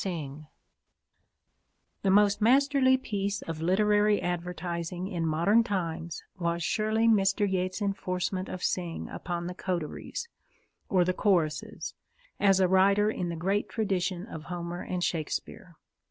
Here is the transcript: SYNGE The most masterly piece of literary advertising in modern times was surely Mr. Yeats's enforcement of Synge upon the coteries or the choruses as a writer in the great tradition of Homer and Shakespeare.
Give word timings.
SYNGE 0.03 0.45
The 2.01 2.09
most 2.09 2.41
masterly 2.41 2.97
piece 2.97 3.43
of 3.43 3.61
literary 3.61 4.19
advertising 4.19 5.07
in 5.07 5.27
modern 5.27 5.63
times 5.63 6.23
was 6.39 6.63
surely 6.63 7.07
Mr. 7.07 7.47
Yeats's 7.47 7.83
enforcement 7.83 8.49
of 8.49 8.63
Synge 8.63 9.09
upon 9.11 9.45
the 9.45 9.53
coteries 9.53 10.27
or 10.89 11.05
the 11.05 11.13
choruses 11.13 11.93
as 12.39 12.59
a 12.59 12.67
writer 12.67 13.11
in 13.11 13.29
the 13.29 13.35
great 13.35 13.69
tradition 13.69 14.25
of 14.25 14.45
Homer 14.45 14.81
and 14.81 15.03
Shakespeare. 15.03 15.75